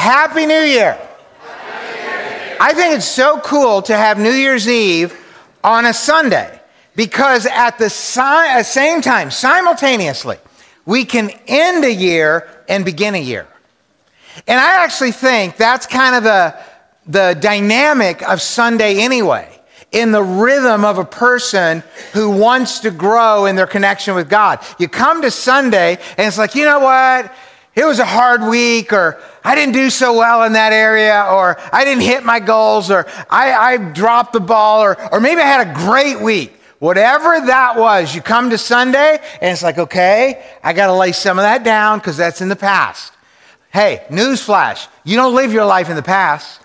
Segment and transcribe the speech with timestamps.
[0.00, 0.98] Happy New Year.
[2.58, 5.14] I think it's so cool to have New Year's Eve
[5.62, 6.58] on a Sunday
[6.96, 10.38] because at the si- same time, simultaneously,
[10.86, 13.46] we can end a year and begin a year.
[14.46, 16.56] And I actually think that's kind of the,
[17.06, 19.54] the dynamic of Sunday anyway
[19.92, 21.82] in the rhythm of a person
[22.14, 24.60] who wants to grow in their connection with God.
[24.78, 27.30] You come to Sunday and it's like, you know what?
[27.76, 31.56] It was a hard week, or I didn't do so well in that area, or
[31.72, 35.46] I didn't hit my goals, or I, I dropped the ball, or, or maybe I
[35.46, 36.60] had a great week.
[36.80, 41.12] Whatever that was, you come to Sunday and it's like, okay, I got to lay
[41.12, 43.12] some of that down because that's in the past.
[43.70, 46.62] Hey, newsflash, you don't live your life in the past.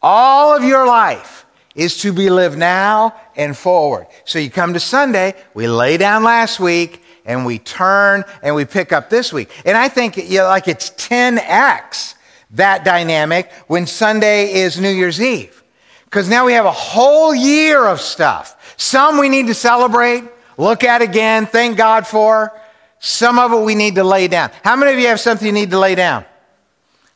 [0.00, 1.44] All of your life
[1.74, 4.06] is to be lived now and forward.
[4.24, 8.64] So you come to Sunday, we lay down last week, and we turn and we
[8.64, 9.50] pick up this week.
[9.64, 12.14] And I think you know, like it's 10x
[12.52, 15.62] that dynamic when Sunday is New Year's Eve.
[16.04, 18.74] Because now we have a whole year of stuff.
[18.76, 20.24] Some we need to celebrate,
[20.56, 22.52] look at again, thank God for.
[23.00, 24.50] Some of it we need to lay down.
[24.62, 26.24] How many of you have something you need to lay down?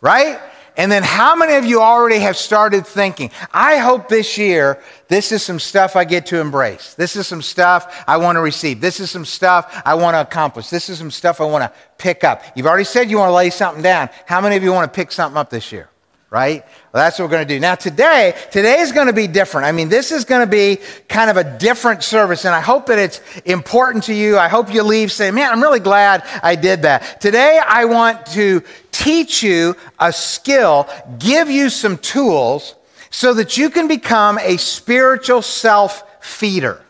[0.00, 0.39] Right?
[0.79, 5.33] And then how many of you already have started thinking, I hope this year this
[5.33, 6.95] is some stuff I get to embrace.
[6.95, 8.81] This is some stuff I want to receive.
[8.81, 10.71] This is some stuff I want to accomplish.
[10.71, 12.43] This is some stuff I want to pick up.
[12.55, 14.09] You've already said you want to lay something down.
[14.25, 15.91] How many of you want to pick something up this year?
[16.31, 16.65] right?
[16.99, 17.61] Well, that's what we're going to do.
[17.61, 19.69] Now, today, today is going to be different.
[19.69, 22.87] I mean, this is going to be kind of a different service, and I hope
[22.87, 24.37] that it's important to you.
[24.37, 27.21] I hope you leave saying, man, I'm really glad I did that.
[27.21, 30.89] Today, I want to teach you a skill,
[31.21, 32.75] give you some tools
[33.11, 36.85] so that you can become a spiritual self feeder.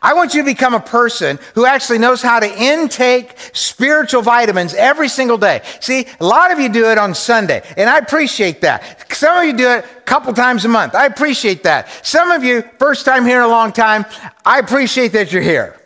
[0.00, 4.74] I want you to become a person who actually knows how to intake spiritual vitamins
[4.74, 5.62] every single day.
[5.80, 9.12] See, a lot of you do it on Sunday, and I appreciate that.
[9.12, 10.94] Some of you do it a couple times a month.
[10.94, 11.88] I appreciate that.
[12.06, 14.04] Some of you, first time here in a long time,
[14.44, 15.80] I appreciate that you're here.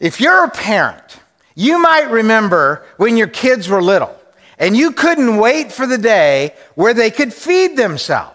[0.00, 1.20] If you're a parent,
[1.54, 4.14] you might remember when your kids were little
[4.58, 8.33] and you couldn't wait for the day where they could feed themselves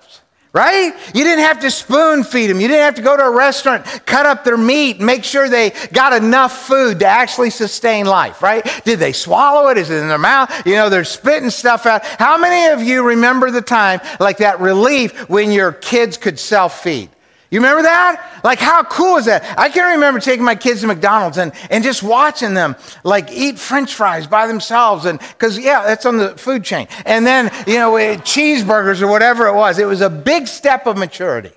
[0.52, 0.94] right?
[1.14, 2.60] You didn't have to spoon feed them.
[2.60, 5.72] You didn't have to go to a restaurant, cut up their meat, make sure they
[5.94, 8.66] got enough food to actually sustain life, right?
[8.84, 9.78] Did they swallow it?
[9.78, 10.66] Is it in their mouth?
[10.66, 12.04] You know, they're spitting stuff out.
[12.04, 16.82] How many of you remember the time like that relief when your kids could self
[16.82, 17.09] feed?
[17.52, 18.42] You remember that?
[18.44, 19.58] Like, how cool is that?
[19.58, 23.58] I can remember taking my kids to McDonald's and, and just watching them like eat
[23.58, 25.06] french fries by themselves.
[25.06, 26.88] And because, yeah, that's on the food chain.
[27.06, 29.80] And then, you know, eh, cheeseburgers or whatever it was.
[29.80, 31.52] It was a big step of maturity,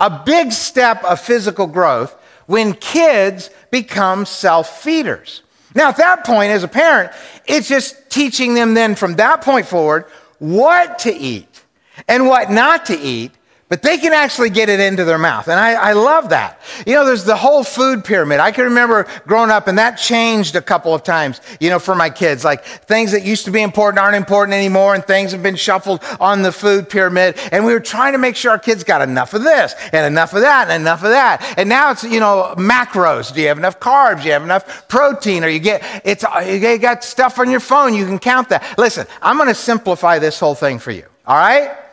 [0.00, 2.16] a big step of physical growth
[2.46, 5.42] when kids become self feeders.
[5.72, 7.12] Now, at that point, as a parent,
[7.46, 10.06] it's just teaching them then from that point forward
[10.40, 11.62] what to eat
[12.08, 13.32] and what not to eat
[13.68, 15.48] but they can actually get it into their mouth.
[15.48, 16.60] And I, I, love that.
[16.86, 18.40] You know, there's the whole food pyramid.
[18.40, 21.94] I can remember growing up, and that changed a couple of times, you know, for
[21.94, 22.44] my kids.
[22.44, 26.02] Like things that used to be important aren't important anymore, and things have been shuffled
[26.18, 27.38] on the food pyramid.
[27.52, 30.32] And we were trying to make sure our kids got enough of this, and enough
[30.32, 31.54] of that, and enough of that.
[31.58, 33.34] And now it's, you know, macros.
[33.34, 34.22] Do you have enough carbs?
[34.22, 35.44] Do you have enough protein?
[35.44, 38.78] Or you get, it's, you got stuff on your phone, you can count that.
[38.78, 41.04] Listen, I'm going to simplify this whole thing for you.
[41.26, 41.87] All right?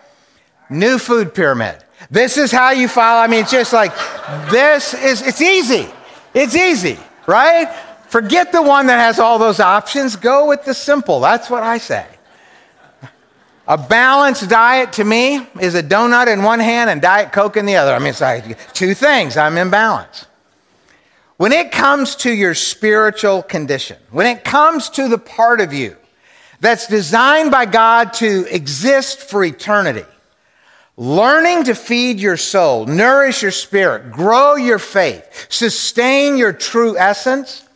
[0.69, 1.83] New food pyramid.
[2.09, 3.21] This is how you follow.
[3.21, 3.93] I mean, it's just like,
[4.49, 5.87] this is, it's easy.
[6.33, 7.73] It's easy, right?
[8.07, 10.15] Forget the one that has all those options.
[10.15, 11.19] Go with the simple.
[11.19, 12.05] That's what I say.
[13.67, 17.65] A balanced diet to me is a donut in one hand and Diet Coke in
[17.65, 17.93] the other.
[17.93, 19.37] I mean, it's like two things.
[19.37, 20.27] I'm in balance.
[21.37, 25.97] When it comes to your spiritual condition, when it comes to the part of you
[26.59, 30.05] that's designed by God to exist for eternity,
[30.97, 37.67] Learning to feed your soul, nourish your spirit, grow your faith, sustain your true essence,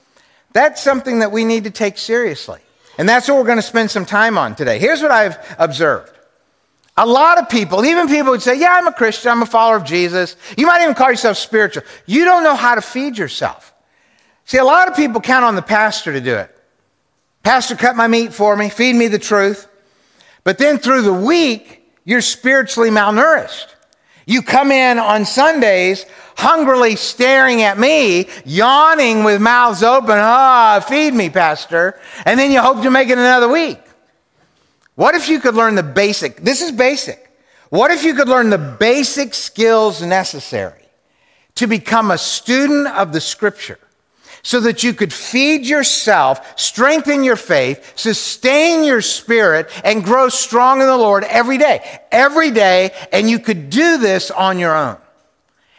[0.54, 2.60] that's something that we need to take seriously.
[2.98, 4.80] And that's what we're going to spend some time on today.
[4.80, 6.12] Here's what I've observed.
[6.98, 9.78] A lot of people, even people would say, Yeah, I'm a Christian, I'm a follower
[9.78, 10.36] of Jesus.
[10.58, 11.84] You might even call yourself spiritual.
[12.06, 13.74] You don't know how to feed yourself.
[14.44, 16.54] See, a lot of people count on the pastor to do it.
[17.44, 19.68] Pastor, cut my meat for me, feed me the truth.
[20.44, 21.79] But then through the week,
[22.10, 23.68] you're spiritually malnourished.
[24.26, 31.14] You come in on Sundays hungrily staring at me, yawning with mouths open, ah, feed
[31.14, 32.00] me, Pastor.
[32.26, 33.80] And then you hope to make it another week.
[34.96, 36.38] What if you could learn the basic?
[36.38, 37.32] This is basic.
[37.70, 40.82] What if you could learn the basic skills necessary
[41.56, 43.78] to become a student of the scripture
[44.42, 50.82] so that you could feed yourself, strengthen your faith, sustain your spirit, and grow strong
[50.82, 52.00] in the Lord every day.
[52.12, 54.98] Every day, and you could do this on your own.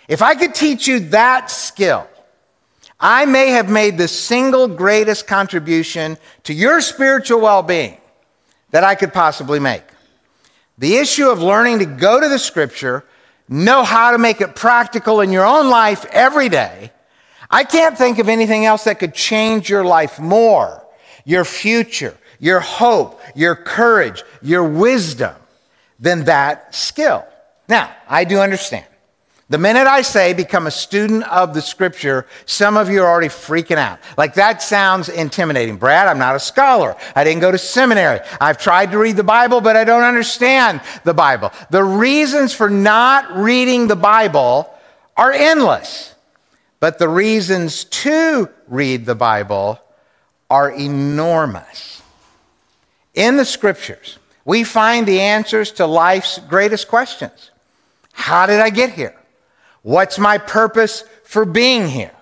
[0.09, 2.07] If I could teach you that skill,
[2.99, 7.97] I may have made the single greatest contribution to your spiritual well being
[8.73, 9.85] that I could possibly make.
[10.79, 13.05] The issue of learning to go to the scripture,
[13.49, 16.93] know how to make it practical in your own life every day,
[17.50, 20.87] I can't think of anything else that could change your life more,
[21.25, 25.35] your future, your hope, your courage, your wisdom
[25.99, 27.25] than that skill.
[27.69, 28.87] Now, I do understand.
[29.50, 33.29] The minute I say become a student of the scripture, some of you are already
[33.29, 33.99] freaking out.
[34.17, 35.76] Like that sounds intimidating.
[35.76, 36.94] Brad, I'm not a scholar.
[37.17, 38.20] I didn't go to seminary.
[38.41, 41.50] I've tried to read the Bible, but I don't understand the Bible.
[41.70, 44.73] The reasons for not reading the Bible
[45.17, 46.10] are endless.
[46.81, 49.79] But the reasons to read the Bible
[50.49, 52.03] are enormous.
[53.15, 57.50] In the scriptures, we find the answers to life's greatest questions.
[58.12, 59.15] How did I get here?
[59.82, 62.12] What's my purpose for being here?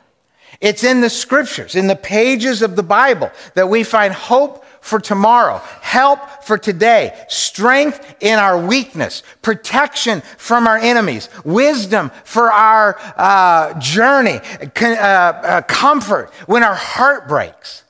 [0.60, 4.98] It's in the scriptures, in the pages of the Bible, that we find hope for
[4.98, 12.98] tomorrow, help for today, strength in our weakness, protection from our enemies, wisdom for our
[13.16, 14.40] uh, journey,
[14.80, 17.84] uh, uh, comfort when our heart breaks.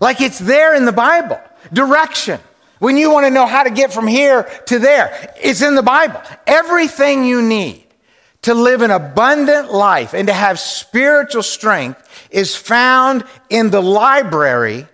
[0.00, 1.40] Like it's there in the Bible.
[1.72, 2.40] Direction.
[2.78, 5.82] When you want to know how to get from here to there, it's in the
[5.82, 6.22] Bible.
[6.46, 7.84] Everything you need
[8.42, 14.86] to live an abundant life and to have spiritual strength is found in the library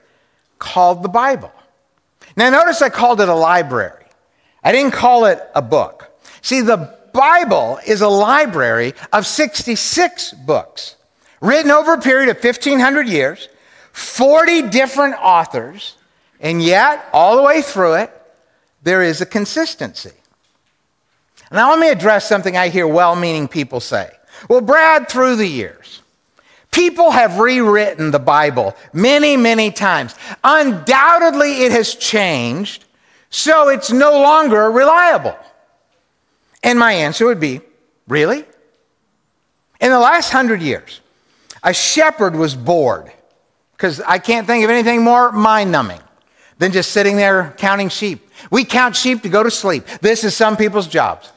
[0.58, 1.52] called the Bible.
[2.36, 4.04] Now, notice I called it a library.
[4.62, 6.18] I didn't call it a book.
[6.42, 10.96] See, the Bible is a library of 66 books
[11.40, 13.48] written over a period of 1,500 years,
[13.92, 15.96] 40 different authors,
[16.40, 18.10] and yet, all the way through it,
[18.82, 20.12] there is a consistency.
[21.50, 24.10] Now, let me address something I hear well meaning people say.
[24.48, 26.02] Well, Brad, through the years,
[26.76, 30.14] People have rewritten the Bible many, many times.
[30.44, 32.84] Undoubtedly, it has changed,
[33.30, 35.34] so it's no longer reliable.
[36.62, 37.62] And my answer would be
[38.06, 38.44] really?
[39.80, 41.00] In the last hundred years,
[41.62, 43.10] a shepherd was bored
[43.72, 46.00] because I can't think of anything more mind numbing
[46.58, 48.28] than just sitting there counting sheep.
[48.50, 49.86] We count sheep to go to sleep.
[50.02, 51.32] This is some people's jobs.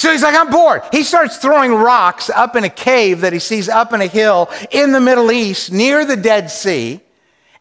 [0.00, 0.80] So he's like, I'm bored.
[0.92, 4.48] He starts throwing rocks up in a cave that he sees up in a hill
[4.70, 7.00] in the Middle East near the Dead Sea,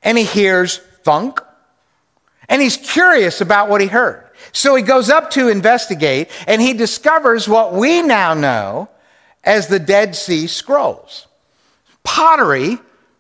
[0.02, 1.42] and he hears thunk.
[2.48, 4.24] And he's curious about what he heard.
[4.54, 8.88] So he goes up to investigate, and he discovers what we now know
[9.44, 11.28] as the Dead Sea Scrolls
[12.06, 12.78] pottery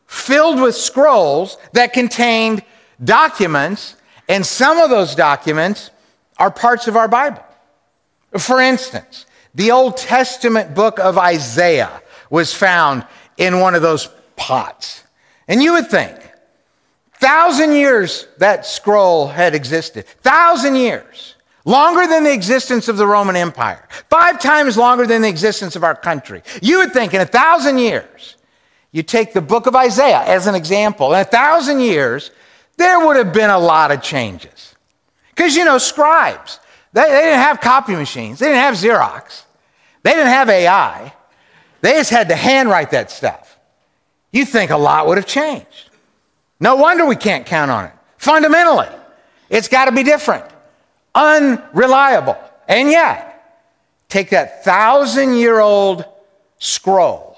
[0.08, 2.64] filled with scrolls that contained
[3.04, 3.98] documents,
[4.30, 5.92] and some of those documents
[6.38, 7.44] are parts of our Bible.
[8.38, 13.06] For instance, the Old Testament book of Isaiah was found
[13.38, 15.04] in one of those pots.
[15.48, 16.16] And you would think,
[17.16, 21.36] thousand years that scroll had existed, thousand years,
[21.66, 25.84] longer than the existence of the Roman Empire, five times longer than the existence of
[25.84, 26.44] our country.
[26.62, 28.36] You would think in a thousand years,
[28.92, 32.32] you take the book of Isaiah as an example, in a thousand years,
[32.78, 34.76] there would have been a lot of changes.
[35.30, 36.60] Because, you know, scribes,
[37.00, 39.44] they, they didn't have copy machines, they didn't have Xerox,
[40.04, 41.14] they didn't have AI.
[41.82, 43.58] They just had to handwrite that stuff.
[44.32, 45.90] You think a lot would have changed.
[46.60, 47.94] No wonder we can't count on it.
[48.18, 48.90] Fundamentally,
[49.50, 50.46] it's got to be different,
[51.16, 52.38] unreliable.
[52.68, 53.64] And yet,
[54.10, 56.04] take that thousand year old
[56.60, 57.38] scroll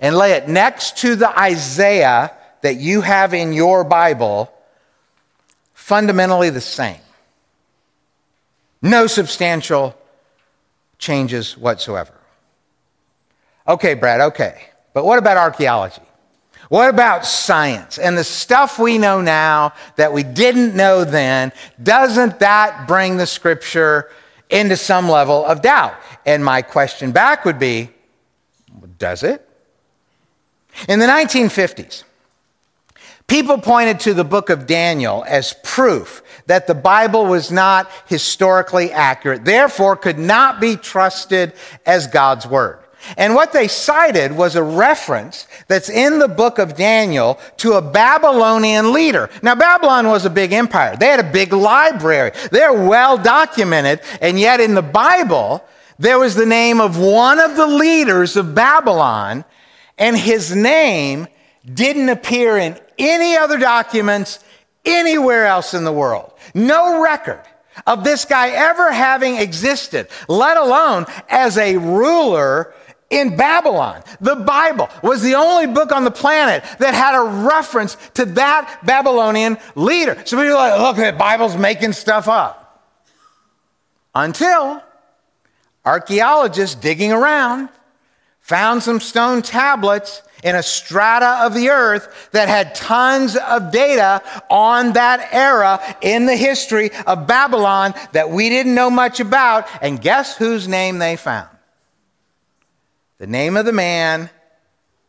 [0.00, 2.32] and lay it next to the Isaiah
[2.62, 4.52] that you have in your Bible,
[5.74, 6.98] fundamentally the same.
[8.82, 9.96] No substantial
[10.98, 12.12] changes whatsoever.
[13.68, 14.62] Okay, Brad, okay.
[14.94, 16.02] But what about archaeology?
[16.68, 21.52] What about science and the stuff we know now that we didn't know then?
[21.82, 24.10] Doesn't that bring the scripture
[24.48, 25.94] into some level of doubt?
[26.24, 27.90] And my question back would be
[29.00, 29.48] does it?
[30.88, 32.04] In the 1950s,
[33.30, 38.90] People pointed to the book of Daniel as proof that the Bible was not historically
[38.90, 41.52] accurate, therefore, could not be trusted
[41.86, 42.80] as God's word.
[43.16, 47.80] And what they cited was a reference that's in the book of Daniel to a
[47.80, 49.30] Babylonian leader.
[49.44, 50.96] Now, Babylon was a big empire.
[50.96, 52.32] They had a big library.
[52.50, 54.00] They're well documented.
[54.20, 55.64] And yet in the Bible,
[56.00, 59.44] there was the name of one of the leaders of Babylon,
[59.98, 61.28] and his name
[61.72, 64.38] didn't appear in any other documents
[64.84, 66.32] anywhere else in the world.
[66.54, 67.42] No record
[67.86, 72.74] of this guy ever having existed, let alone as a ruler
[73.10, 74.02] in Babylon.
[74.20, 78.80] The Bible was the only book on the planet that had a reference to that
[78.84, 80.14] Babylonian leader.
[80.24, 82.56] So people are like, look, the Bible's making stuff up.
[84.14, 84.82] Until
[85.84, 87.68] archaeologists digging around
[88.40, 94.22] found some stone tablets in a strata of the earth that had tons of data
[94.48, 99.68] on that era in the history of Babylon that we didn't know much about.
[99.82, 101.48] And guess whose name they found?
[103.18, 104.30] The name of the man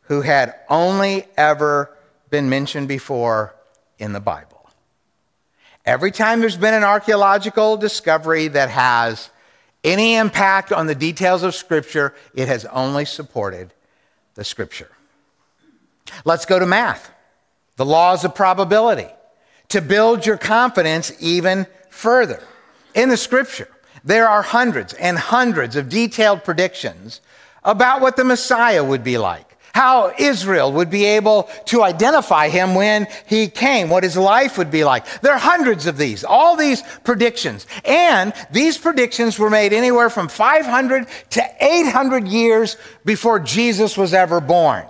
[0.03, 1.95] who had only ever
[2.29, 3.55] been mentioned before
[4.00, 4.69] in the Bible.
[5.85, 9.29] Every time there's been an archaeological discovery that has
[9.83, 13.73] any impact on the details of Scripture, it has only supported
[14.35, 14.91] the Scripture.
[16.25, 17.12] Let's go to math,
[17.75, 19.08] the laws of probability,
[19.70, 22.44] to build your confidence even further.
[22.94, 23.70] In the Scripture,
[24.03, 27.22] there are hundreds and hundreds of detailed predictions
[27.63, 32.75] about what the Messiah would be like how Israel would be able to identify him
[32.75, 35.22] when he came, what his life would be like.
[35.22, 37.65] There are hundreds of these, all these predictions.
[37.86, 44.41] And these predictions were made anywhere from 500 to 800 years before Jesus was ever
[44.41, 44.86] born.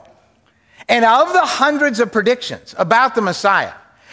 [0.91, 3.71] And of the hundreds of predictions about the Messiah,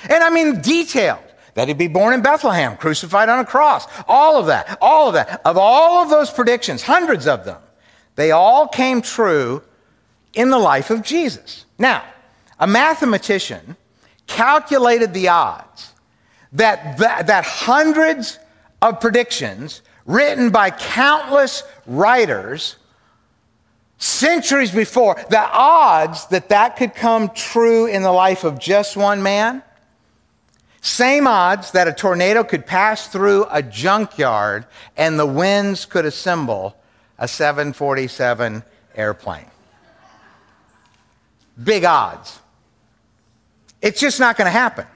[0.09, 4.39] and I mean detailed, that he'd be born in Bethlehem, crucified on a cross, all
[4.39, 7.61] of that, all of that, of all of those predictions, hundreds of them,
[8.15, 9.61] they all came true
[10.35, 11.65] in the life of Jesus.
[11.79, 12.05] Now,
[12.61, 13.77] a mathematician
[14.29, 15.93] calculated the odds
[16.53, 18.39] that, that, that hundreds
[18.81, 22.77] of predictions written by countless writers
[23.99, 29.23] centuries before, the odds that that could come true in the life of just one
[29.23, 29.63] man,
[30.81, 34.65] same odds that a tornado could pass through a junkyard
[34.97, 36.77] and the winds could assemble
[37.19, 38.63] a 747
[38.95, 39.47] airplane
[41.63, 42.41] big odds.
[43.81, 44.87] It's just not going to happen.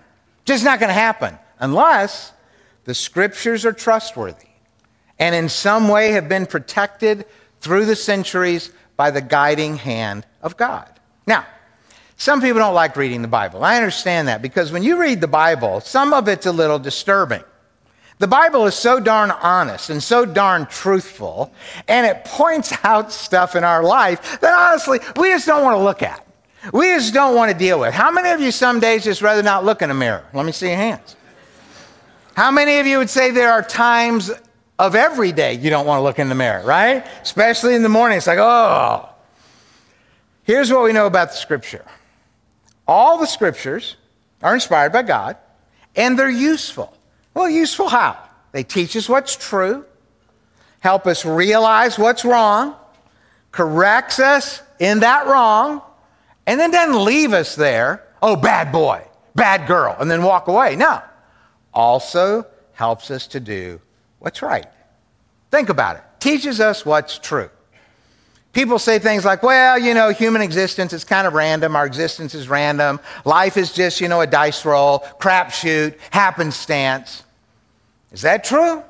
[0.45, 2.33] Just not going to happen unless
[2.85, 4.49] the scriptures are trustworthy
[5.19, 7.25] and in some way have been protected
[7.61, 10.89] through the centuries by the guiding hand of God.
[11.27, 11.47] Now,
[12.17, 13.65] some people don't like reading the Bible.
[13.65, 17.43] I understand that because when you read the Bible, some of it's a little disturbing.
[18.19, 21.53] The Bible is so darn honest and so darn truthful,
[21.89, 25.83] and it points out stuff in our life that honestly we just don't want to
[25.83, 26.25] look at.
[26.73, 27.93] We just don't want to deal with.
[27.93, 30.25] How many of you some days just rather not look in a mirror?
[30.33, 31.17] Let me see your hands.
[32.37, 34.31] How many of you would say there are times
[34.83, 37.07] of every day you don't want to look in the mirror, right?
[37.23, 38.19] Especially in the morning.
[38.19, 39.09] It's like, oh.
[40.43, 41.85] Here's what we know about the scripture
[42.87, 43.97] all the scriptures
[44.43, 45.37] are inspired by God
[45.95, 46.93] and they're useful.
[47.33, 48.19] Well, useful how?
[48.51, 49.85] They teach us what's true,
[50.81, 52.75] help us realize what's wrong,
[53.53, 55.81] corrects us in that wrong,
[56.45, 60.75] and then doesn't leave us there, oh, bad boy, bad girl, and then walk away.
[60.75, 61.01] No.
[61.73, 63.81] Also helps us to do
[64.23, 64.67] what's right.
[65.51, 66.03] Think about it.
[66.21, 67.51] Teaches us what's true.
[68.53, 71.75] People say things like, well, you know, human existence is kind of random.
[71.75, 73.01] Our existence is random.
[73.25, 77.25] Life is just, you know, a dice roll, crapshoot, happenstance.
[78.13, 78.85] Is that true?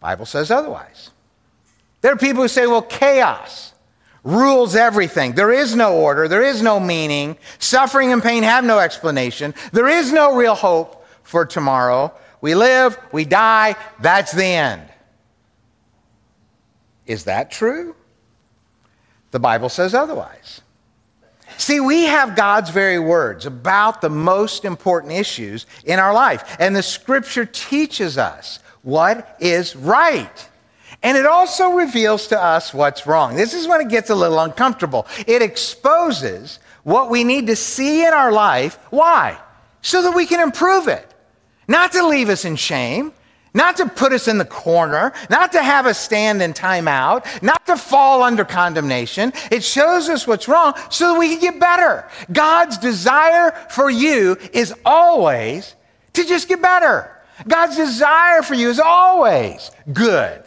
[0.00, 1.10] Bible says otherwise.
[2.00, 3.74] There are people who say, well, chaos
[4.24, 5.32] rules everything.
[5.32, 7.36] There is no order, there is no meaning.
[7.58, 9.52] Suffering and pain have no explanation.
[9.72, 12.14] There is no real hope for tomorrow.
[12.40, 14.82] We live, we die, that's the end.
[17.06, 17.96] Is that true?
[19.30, 20.60] The Bible says otherwise.
[21.56, 26.76] See, we have God's very words about the most important issues in our life, and
[26.76, 30.48] the scripture teaches us what is right.
[31.02, 33.36] And it also reveals to us what's wrong.
[33.36, 35.06] This is when it gets a little uncomfortable.
[35.26, 38.78] It exposes what we need to see in our life.
[38.90, 39.38] Why?
[39.82, 41.06] So that we can improve it.
[41.68, 43.12] Not to leave us in shame,
[43.54, 47.66] not to put us in the corner, not to have us stand in timeout, not
[47.66, 49.32] to fall under condemnation.
[49.50, 52.08] It shows us what's wrong so that we can get better.
[52.32, 55.74] God's desire for you is always
[56.14, 57.14] to just get better.
[57.46, 60.42] God's desire for you is always good.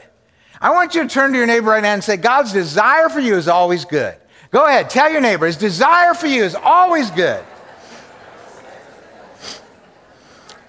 [0.60, 3.20] I want you to turn to your neighbor right now and say, God's desire for
[3.20, 4.16] you is always good.
[4.52, 7.44] Go ahead, tell your neighbor, his desire for you is always good.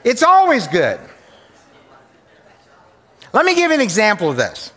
[0.05, 1.01] It's always good.
[3.33, 4.73] Let me give you an example of this.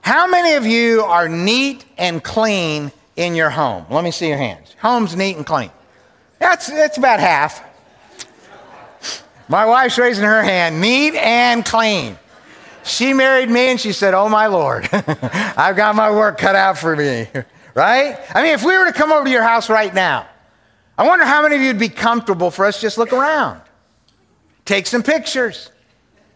[0.00, 3.84] How many of you are neat and clean in your home?
[3.90, 4.74] Let me see your hands.
[4.80, 5.70] Home's neat and clean.
[6.38, 7.62] That's, that's about half.
[9.48, 12.18] My wife's raising her hand, neat and clean.
[12.84, 16.78] She married me and she said, Oh my Lord, I've got my work cut out
[16.78, 17.28] for me.
[17.74, 18.18] right?
[18.34, 20.26] I mean, if we were to come over to your house right now,
[20.96, 23.60] I wonder how many of you would be comfortable for us just look around,
[24.68, 25.70] take some pictures,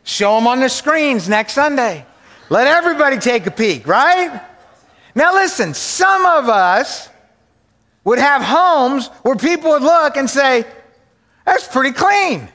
[0.05, 2.07] show them on the screens next Sunday.
[2.49, 4.41] Let everybody take a peek, right?
[5.15, 7.11] Now, listen, some of us
[8.05, 10.65] would have homes where people would look and say,
[11.45, 12.49] That's pretty clean.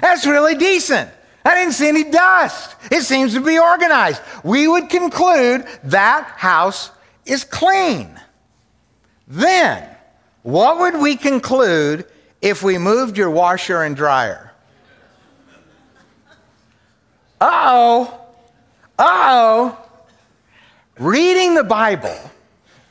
[0.00, 1.08] That's really decent.
[1.44, 2.74] I didn't see any dust.
[2.90, 4.20] It seems to be organized.
[4.44, 6.90] We would conclude that house
[7.24, 8.20] is clean.
[9.28, 9.88] Then,
[10.42, 12.06] what would we conclude
[12.40, 14.51] if we moved your washer and dryer?
[17.42, 18.20] Uh oh.
[19.00, 19.78] Uh oh.
[20.96, 22.16] Reading the Bible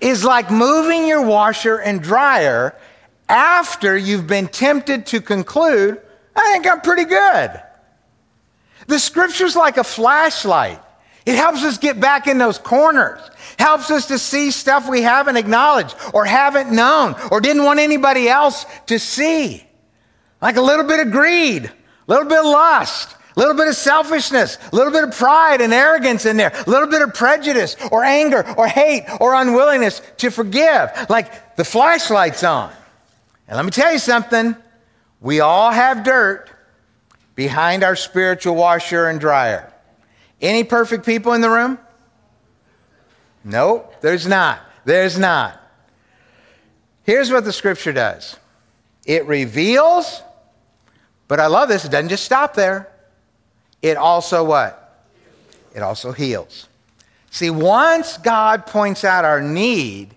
[0.02, 2.76] is like moving your washer and dryer
[3.30, 6.02] after you've been tempted to conclude,
[6.36, 7.62] I think I'm pretty good.
[8.88, 10.82] The scripture's like a flashlight.
[11.26, 13.22] It helps us get back in those corners,
[13.58, 18.28] helps us to see stuff we haven't acknowledged or haven't known or didn't want anybody
[18.28, 19.66] else to see.
[20.42, 21.72] Like a little bit of greed, a
[22.08, 25.74] little bit of lust, a little bit of selfishness, a little bit of pride and
[25.74, 30.30] arrogance in there, a little bit of prejudice or anger or hate or unwillingness to
[30.30, 30.92] forgive.
[31.10, 32.72] Like the flashlight's on.
[33.48, 34.56] And let me tell you something
[35.20, 36.50] we all have dirt
[37.36, 39.72] behind our spiritual washer and dryer.
[40.42, 41.78] Any perfect people in the room?
[43.44, 44.60] Nope, there's not.
[44.86, 45.60] There's not.
[47.04, 48.38] Here's what the scripture does
[49.06, 50.22] it reveals,
[51.28, 52.91] but I love this, it doesn't just stop there.
[53.82, 55.06] It also what?
[55.74, 56.68] It also heals.
[57.30, 60.16] See, once God points out our need,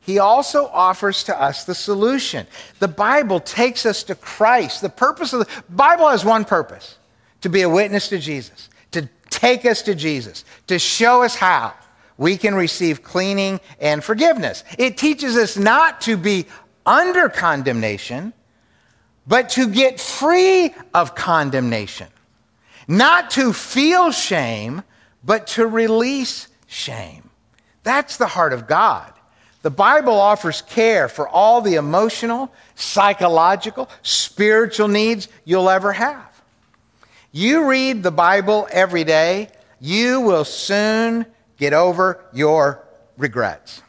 [0.00, 2.46] he also offers to us the solution.
[2.78, 4.82] The Bible takes us to Christ.
[4.82, 6.96] The purpose of the Bible has one purpose
[7.40, 11.74] to be a witness to Jesus, to take us to Jesus, to show us how
[12.18, 14.64] we can receive cleaning and forgiveness.
[14.78, 16.46] It teaches us not to be
[16.84, 18.34] under condemnation,
[19.26, 22.08] but to get free of condemnation.
[22.90, 24.82] Not to feel shame,
[25.22, 27.30] but to release shame.
[27.84, 29.12] That's the heart of God.
[29.62, 36.42] The Bible offers care for all the emotional, psychological, spiritual needs you'll ever have.
[37.30, 41.26] You read the Bible every day, you will soon
[41.58, 42.84] get over your
[43.16, 43.82] regrets.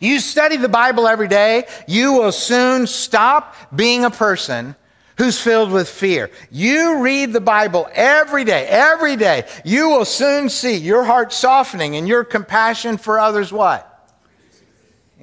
[0.00, 4.74] You study the Bible every day, you will soon stop being a person
[5.16, 6.30] who's filled with fear.
[6.50, 11.96] You read the Bible every day, every day, you will soon see your heart softening
[11.96, 13.90] and your compassion for others what?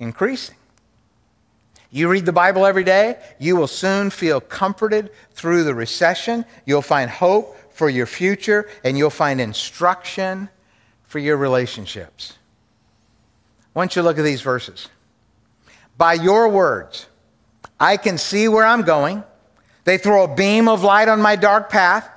[0.01, 0.55] increasing.
[1.91, 6.45] You read the Bible every day, you will soon feel comforted through the recession.
[6.65, 10.49] You'll find hope for your future, and you'll find instruction
[11.03, 12.37] for your relationships.
[13.73, 14.89] Once you look at these verses,
[15.97, 17.07] by your words,
[17.79, 19.23] I can see where I'm going.
[19.83, 22.09] They throw a beam of light on my dark path.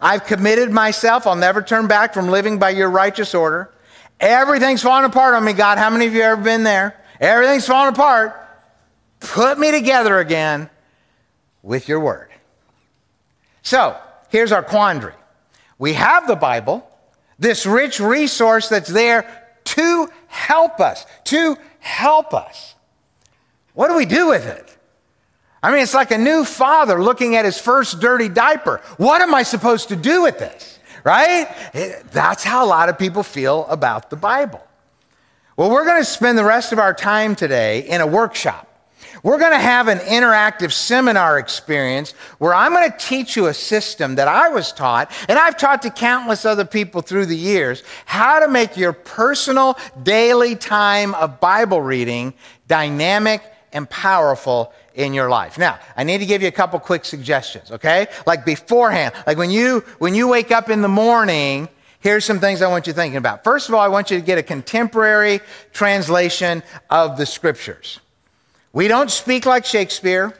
[0.00, 1.26] I've committed myself.
[1.26, 3.72] I'll never turn back from living by your righteous order.
[4.20, 5.78] Everything's falling apart on me, God.
[5.78, 6.98] How many of you have ever been there?
[7.20, 8.34] Everything's falling apart.
[9.20, 10.68] Put me together again
[11.62, 12.28] with your word.
[13.62, 13.96] So,
[14.28, 15.14] here's our quandary.
[15.78, 16.88] We have the Bible,
[17.38, 22.74] this rich resource that's there to help us, to help us.
[23.74, 24.75] What do we do with it?
[25.66, 28.80] I mean, it's like a new father looking at his first dirty diaper.
[28.98, 30.78] What am I supposed to do with this?
[31.02, 31.48] Right?
[32.12, 34.64] That's how a lot of people feel about the Bible.
[35.56, 38.68] Well, we're going to spend the rest of our time today in a workshop.
[39.24, 43.54] We're going to have an interactive seminar experience where I'm going to teach you a
[43.54, 47.82] system that I was taught, and I've taught to countless other people through the years,
[48.04, 52.34] how to make your personal daily time of Bible reading
[52.68, 55.58] dynamic and powerful in your life.
[55.58, 58.08] Now, I need to give you a couple quick suggestions, okay?
[58.26, 61.68] Like beforehand, like when you when you wake up in the morning,
[62.00, 63.44] here's some things I want you thinking about.
[63.44, 65.40] First of all, I want you to get a contemporary
[65.72, 68.00] translation of the scriptures.
[68.72, 70.34] We don't speak like Shakespeare.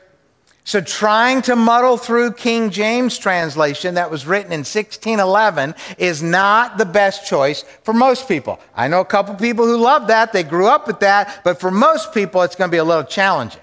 [0.64, 6.76] So, trying to muddle through King James translation that was written in 1611 is not
[6.76, 8.58] the best choice for most people.
[8.74, 11.70] I know a couple people who love that, they grew up with that, but for
[11.70, 13.62] most people, it's going to be a little challenging.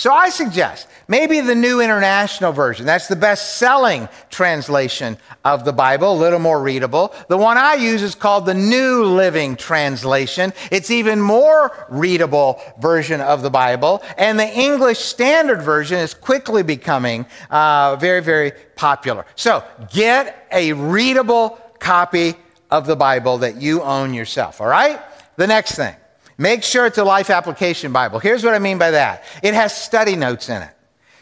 [0.00, 2.86] So I suggest maybe the New International Version.
[2.86, 7.14] That's the best selling translation of the Bible, a little more readable.
[7.28, 10.54] The one I use is called the New Living Translation.
[10.70, 14.02] It's even more readable version of the Bible.
[14.16, 19.26] And the English Standard Version is quickly becoming uh, very, very popular.
[19.34, 22.36] So get a readable copy
[22.70, 24.98] of the Bible that you own yourself, all right?
[25.36, 25.94] The next thing.
[26.40, 28.18] Make sure it's a life application Bible.
[28.18, 30.74] Here's what I mean by that it has study notes in it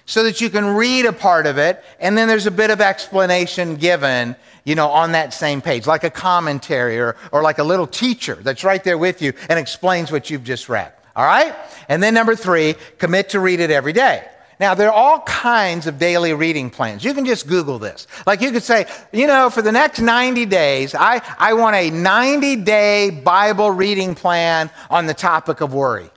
[0.07, 2.81] so that you can read a part of it, and then there's a bit of
[2.81, 7.65] explanation given, you know, on that same page, like a commentary or, or like a
[7.65, 10.93] little teacher that's right there with you and explains what you've just read.
[11.17, 11.53] All right?
[11.89, 14.25] And then number three, commit to read it every day.
[14.61, 17.05] Now, there are all kinds of daily reading plans.
[17.05, 18.09] You can just Google this.
[18.27, 21.91] Like you could say, you know, for the next 90 days, I, I want a
[21.91, 26.11] 90 day Bible reading plan on the topic of worry.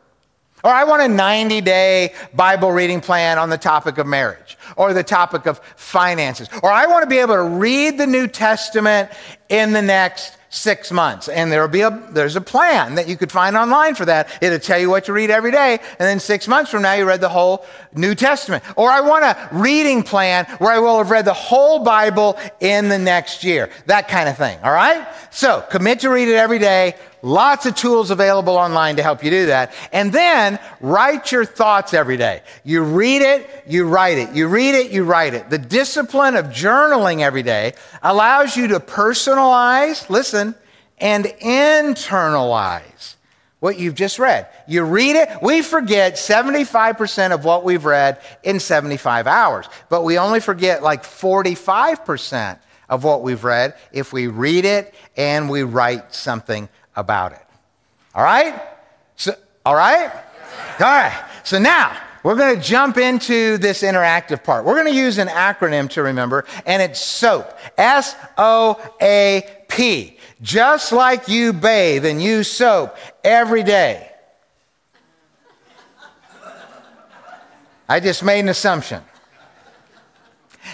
[0.64, 4.94] Or I want a 90 day Bible reading plan on the topic of marriage or
[4.94, 6.50] the topic of finances.
[6.64, 9.10] Or I want to be able to read the New Testament
[9.50, 11.30] in the next six months.
[11.30, 14.30] And there'll be a, there's a plan that you could find online for that.
[14.42, 15.80] It'll tell you what to read every day.
[15.82, 18.64] And then six months from now, you read the whole New Testament.
[18.76, 22.90] Or I want a reading plan where I will have read the whole Bible in
[22.90, 23.70] the next year.
[23.86, 24.60] That kind of thing.
[24.62, 25.08] All right?
[25.32, 26.96] So commit to read it every day.
[27.24, 29.74] Lots of tools available online to help you do that.
[29.94, 32.42] And then write your thoughts every day.
[32.64, 34.34] You read it, you write it.
[34.34, 35.50] You read it, you write it.
[35.50, 40.56] The discipline of journaling every day allows you to personalize, listen,
[40.98, 43.16] and internalize
[43.60, 44.48] what you've just read.
[44.68, 50.18] You read it, we forget 75% of what we've read in 75 hours, but we
[50.18, 52.58] only forget like 45%
[52.90, 57.46] of what we've read if we read it and we write something about it.
[58.14, 58.62] All right?
[59.16, 59.34] So,
[59.66, 60.12] all right?
[60.80, 61.26] All right.
[61.44, 64.66] So now we're going to jump into this interactive part.
[64.66, 67.58] We're going to use an acronym to remember, and it's SOAP.
[67.78, 70.18] S O A P.
[70.42, 74.12] Just like you bathe and use soap every day.
[77.88, 79.04] I just made an assumption.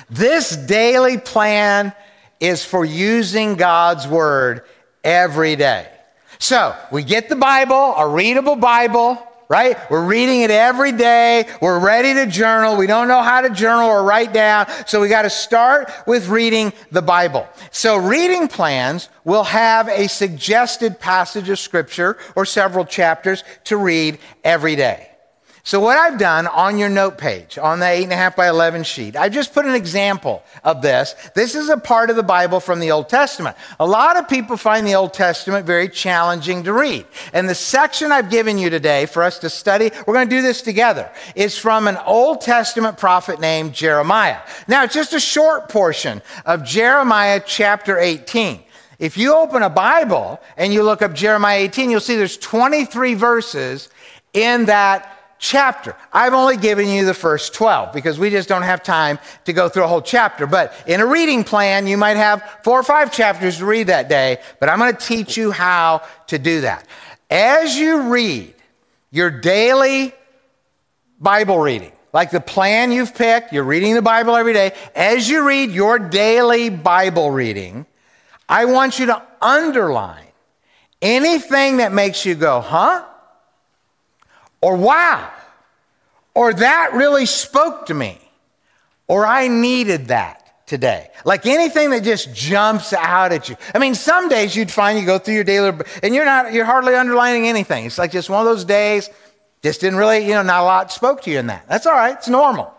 [0.10, 1.92] This daily plan
[2.40, 4.64] is for using God's word
[5.04, 5.90] every day.
[6.40, 9.78] So we get the Bible, a readable Bible, right?
[9.90, 11.46] We're reading it every day.
[11.62, 12.76] We're ready to journal.
[12.76, 14.68] We don't know how to journal or write down.
[14.86, 17.48] So we got to start with reading the Bible.
[17.72, 24.20] So reading plans will have a suggested passage of scripture or several chapters to read
[24.44, 25.10] every day.
[25.68, 29.34] So, what I've done on your note page, on the 8.5 by 11 sheet, I've
[29.34, 31.14] just put an example of this.
[31.36, 33.58] This is a part of the Bible from the Old Testament.
[33.78, 37.06] A lot of people find the Old Testament very challenging to read.
[37.34, 40.42] And the section I've given you today for us to study, we're going to do
[40.42, 44.40] this together, is from an Old Testament prophet named Jeremiah.
[44.70, 48.62] Now, it's just a short portion of Jeremiah chapter 18.
[49.00, 53.16] If you open a Bible and you look up Jeremiah 18, you'll see there's 23
[53.16, 53.90] verses
[54.34, 55.96] in that chapter.
[56.12, 59.70] I've only given you the first 12 because we just don't have time to go
[59.70, 60.48] through a whole chapter.
[60.48, 64.10] But in a reading plan, you might have four or five chapters to read that
[64.10, 66.88] day, but I'm going to teach you how to do that.
[67.30, 68.54] As you read
[69.12, 70.14] your daily
[71.20, 74.74] Bible reading, like the plan you've picked, you're reading the Bible every day.
[74.96, 77.86] As you read your daily Bible reading,
[78.50, 80.26] I want you to underline
[81.02, 83.06] anything that makes you go, huh?
[84.62, 85.32] Or wow,
[86.34, 88.20] or that really spoke to me,
[89.08, 91.10] or I needed that today.
[91.26, 93.56] Like anything that just jumps out at you.
[93.74, 96.66] I mean, some days you'd find you go through your daily, and you're not, you're
[96.66, 97.86] hardly underlining anything.
[97.86, 99.10] It's like just one of those days,
[99.64, 101.68] just didn't really, you know, not a lot spoke to you in that.
[101.68, 102.74] That's all right, it's normal.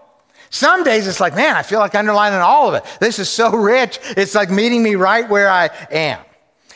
[0.51, 2.85] Some days it's like, man, I feel like underlining all of it.
[3.01, 3.99] This is so rich.
[4.17, 6.21] It's like meeting me right where I am.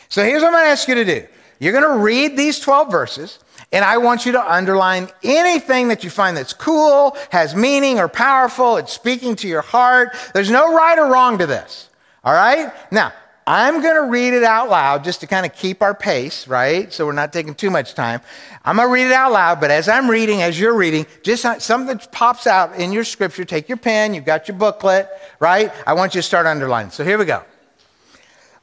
[0.09, 1.27] So here's what I'm going to ask you to do.
[1.59, 3.39] You're going to read these 12 verses.
[3.73, 8.07] And I want you to underline anything that you find that's cool, has meaning, or
[8.07, 8.77] powerful.
[8.77, 10.15] It's speaking to your heart.
[10.33, 11.89] There's no right or wrong to this.
[12.23, 12.71] All right?
[12.91, 13.11] Now,
[13.45, 16.93] I'm going to read it out loud just to kind of keep our pace, right?
[16.93, 18.21] So we're not taking too much time.
[18.63, 21.43] I'm going to read it out loud, but as I'm reading, as you're reading, just
[21.61, 25.09] something pops out in your scripture, take your pen, you've got your booklet,
[25.39, 25.73] right?
[25.85, 26.91] I want you to start underlining.
[26.91, 27.43] So here we go.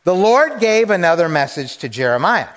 [0.05, 2.49] The Lord gave another message to Jeremiah.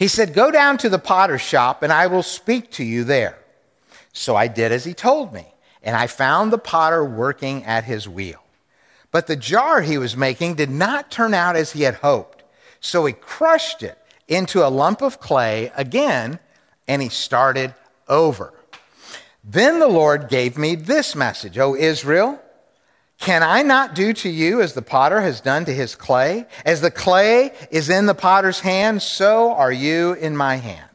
[0.00, 3.38] He said, Go down to the potter's shop and I will speak to you there.
[4.14, 5.46] So I did as he told me,
[5.82, 8.42] and I found the potter working at his wheel.
[9.12, 12.42] But the jar he was making did not turn out as he had hoped.
[12.80, 16.38] So he crushed it into a lump of clay again,
[16.88, 17.74] and he started
[18.08, 18.54] over.
[19.44, 22.40] Then the Lord gave me this message O Israel,
[23.20, 26.46] can I not do to you as the potter has done to his clay?
[26.64, 30.88] As the clay is in the potter's hand, so are you in my hand.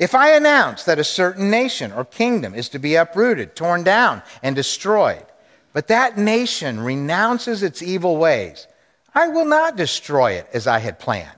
[0.00, 4.22] If I announce that a certain nation or kingdom is to be uprooted, torn down,
[4.42, 5.24] and destroyed,
[5.72, 8.66] but that nation renounces its evil ways,
[9.14, 11.30] I will not destroy it as I had planned.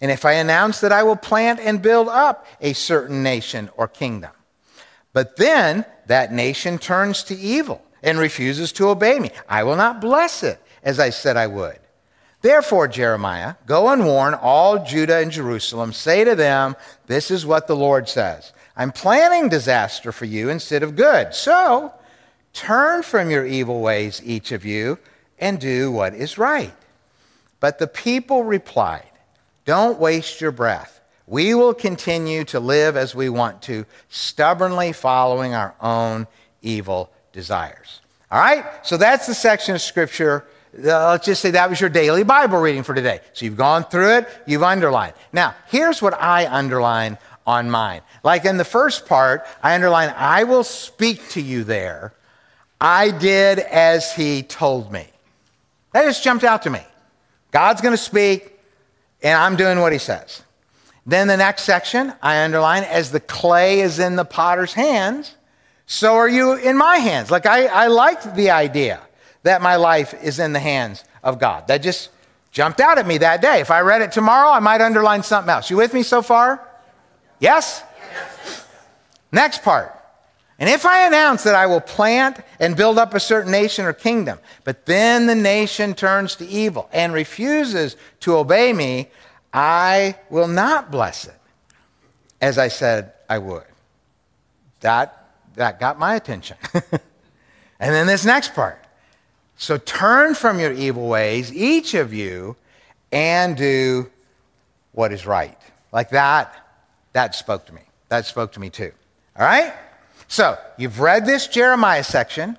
[0.00, 3.88] And if I announce that I will plant and build up a certain nation or
[3.88, 4.30] kingdom,
[5.12, 9.30] but then that nation turns to evil and refuses to obey me.
[9.48, 11.78] I will not bless it as I said I would.
[12.40, 15.92] Therefore, Jeremiah, go and warn all Judah and Jerusalem.
[15.92, 20.82] Say to them, This is what the Lord says I'm planning disaster for you instead
[20.82, 21.34] of good.
[21.34, 21.92] So
[22.52, 24.98] turn from your evil ways, each of you,
[25.38, 26.74] and do what is right.
[27.58, 29.10] But the people replied,
[29.64, 31.00] Don't waste your breath.
[31.26, 36.26] We will continue to live as we want to, stubbornly following our own
[36.62, 38.00] evil desires.
[38.30, 38.64] All right?
[38.82, 40.44] So that's the section of Scripture.
[40.76, 43.20] Uh, let's just say that was your daily Bible reading for today.
[43.32, 45.14] So you've gone through it, you've underlined.
[45.32, 48.02] Now, here's what I underline on mine.
[48.22, 52.12] Like in the first part, I underline, I will speak to you there.
[52.80, 55.06] I did as he told me.
[55.92, 56.82] That just jumped out to me.
[57.50, 58.58] God's going to speak,
[59.22, 60.42] and I'm doing what he says.
[61.06, 65.34] Then the next section, I underline, as the clay is in the potter's hands,
[65.90, 67.30] so are you in my hands.
[67.30, 69.00] Like, I, I liked the idea
[69.42, 71.66] that my life is in the hands of God.
[71.68, 72.10] That just
[72.50, 73.60] jumped out at me that day.
[73.60, 75.70] If I read it tomorrow, I might underline something else.
[75.70, 76.62] You with me so far?
[77.40, 77.82] Yes?
[78.12, 78.66] yes.
[79.32, 79.94] Next part.
[80.58, 83.94] And if I announce that I will plant and build up a certain nation or
[83.94, 89.08] kingdom, but then the nation turns to evil and refuses to obey me,
[89.54, 91.34] I will not bless it
[92.42, 93.64] as I said I would.
[94.80, 95.17] That
[95.58, 96.56] that got my attention.
[96.74, 97.00] and
[97.78, 98.82] then this next part.
[99.56, 102.56] So turn from your evil ways, each of you,
[103.12, 104.10] and do
[104.92, 105.58] what is right.
[105.92, 106.54] Like that,
[107.12, 107.82] that spoke to me.
[108.08, 108.92] That spoke to me too.
[109.36, 109.72] All right?
[110.28, 112.56] So you've read this Jeremiah section.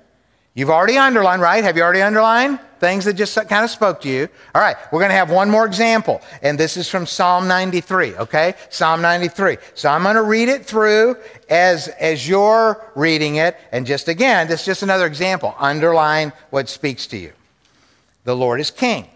[0.54, 1.62] You've already underlined, right?
[1.64, 2.58] Have you already underlined?
[2.80, 4.26] Things that just kind of spoke to you.
[4.54, 8.16] All right, we're going to have one more example, and this is from Psalm 93,
[8.16, 8.54] okay?
[8.70, 9.58] Psalm 93.
[9.74, 11.16] So I'm going to read it through
[11.50, 15.54] as, as you're reading it, and just again, this is just another example.
[15.58, 17.32] Underline what speaks to you.
[18.24, 19.06] The Lord is king,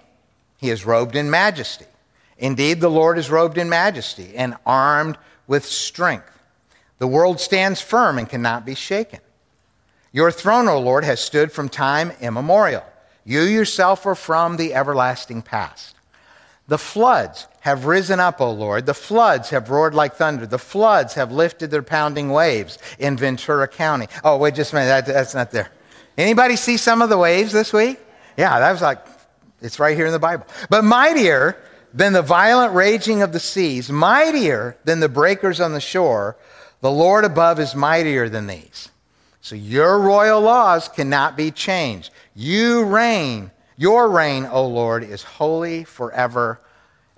[0.59, 1.87] he is robed in majesty.
[2.37, 6.31] Indeed, the Lord is robed in majesty and armed with strength.
[6.99, 9.21] The world stands firm and cannot be shaken.
[10.13, 12.85] Your throne, O Lord, has stood from time immemorial.
[13.25, 15.95] You yourself are from the everlasting past.
[16.67, 18.87] The floods have risen up, O Lord.
[18.87, 20.47] The floods have roared like thunder.
[20.47, 24.09] The floods have lifted their pounding waves in Ventura County.
[24.23, 25.07] Oh, wait just a minute.
[25.07, 25.71] That, that's not there.
[26.17, 27.99] Anybody see some of the waves this week?
[28.37, 28.99] Yeah, that was like,
[29.61, 30.47] it's right here in the Bible.
[30.71, 31.57] But mightier
[31.93, 36.37] than the violent raging of the seas, mightier than the breakers on the shore,
[36.81, 38.91] the Lord above is mightier than these.
[39.45, 42.13] So your royal laws cannot be changed.
[42.35, 43.51] You reign.
[43.77, 46.59] Your reign, O Lord, is holy forever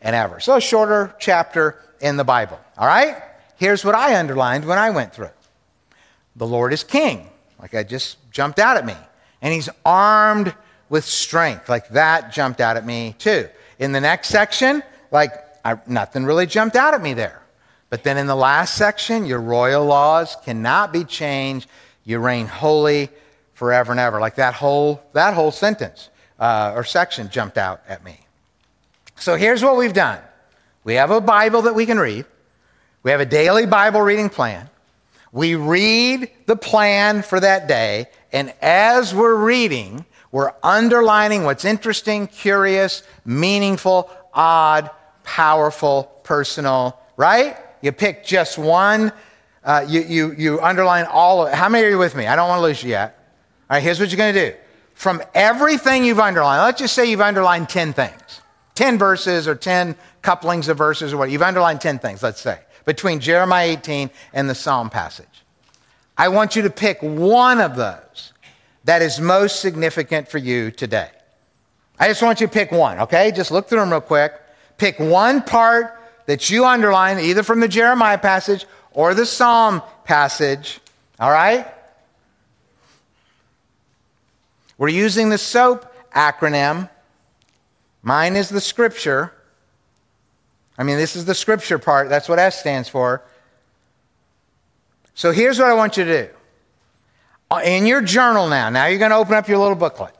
[0.01, 0.41] and ever.
[0.41, 2.59] So a shorter chapter in the Bible.
[2.77, 3.23] All right?
[3.55, 5.31] Here's what I underlined when I went through.
[6.35, 7.29] The Lord is king,
[7.61, 8.97] like I just jumped out at me.
[9.41, 10.53] And he's armed
[10.89, 13.49] with strength, like that jumped out at me too.
[13.79, 15.31] In the next section, like
[15.65, 17.41] I, nothing really jumped out at me there.
[17.89, 21.69] But then in the last section, your royal laws cannot be changed
[22.07, 23.11] you reign holy
[23.53, 24.19] forever and ever.
[24.21, 28.19] Like that whole, that whole sentence uh, or section jumped out at me.
[29.17, 30.21] So here's what we've done
[30.85, 32.25] we have a Bible that we can read,
[33.03, 34.71] we have a daily Bible reading plan.
[35.33, 42.27] We read the plan for that day, and as we're reading, we're underlining what's interesting,
[42.27, 44.91] curious, meaningful, odd,
[45.25, 47.57] powerful, personal, right?
[47.83, 49.13] You pick just one
[49.67, 51.57] uh, you, you, you underline all of it.
[51.57, 52.27] How many are you with me?
[52.27, 53.19] I don't want to lose you yet.
[53.69, 54.57] All right, here's what you're going to do.
[54.95, 58.41] From everything you've underlined, let's just say you've underlined 10 things,
[58.77, 61.31] 10 verses or 10 couplings of verses or what.
[61.31, 65.27] You've underlined 10 things, let's say, between Jeremiah 18 and the Psalm passage.
[66.17, 68.33] I want you to pick one of those
[68.85, 71.11] that is most significant for you today.
[71.99, 73.33] I just want you to pick one, okay?
[73.33, 74.33] Just look through them real quick.
[74.79, 78.65] Pick one part that you underline, either from the Jeremiah passage
[78.97, 80.81] or the Psalm passage,
[81.21, 81.67] all right?
[84.79, 86.89] We're using the SOAP acronym.
[88.03, 89.33] Mine is the scripture.
[90.79, 92.09] I mean, this is the scripture part.
[92.09, 93.23] That's what S stands for.
[95.15, 96.33] So here's what I want you to do
[97.51, 100.15] uh, in your journal now, now you're going to open up your little booklet.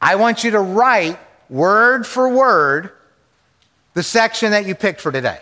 [0.00, 1.18] I want you to write
[1.50, 2.92] word for word
[3.94, 5.40] the section that you picked for today.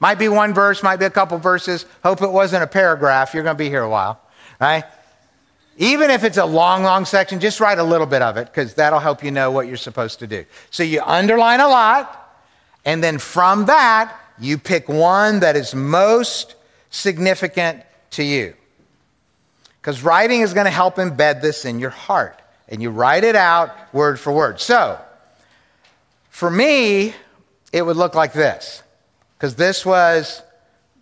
[0.00, 1.84] Might be one verse, might be a couple verses.
[2.04, 3.34] Hope it wasn't a paragraph.
[3.34, 4.20] You're going to be here a while,
[4.60, 4.84] right?
[5.76, 8.74] Even if it's a long, long section, just write a little bit of it because
[8.74, 10.44] that'll help you know what you're supposed to do.
[10.70, 12.42] So you underline a lot,
[12.84, 16.54] and then from that, you pick one that is most
[16.90, 18.54] significant to you.
[19.80, 22.40] Because writing is going to help embed this in your heart.
[22.68, 24.60] And you write it out word for word.
[24.60, 25.00] So,
[26.30, 27.14] for me,
[27.72, 28.82] it would look like this.
[29.38, 30.42] Because this was